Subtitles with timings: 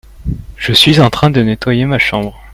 [0.57, 2.33] Je suis en train de nettoyer ma chambre.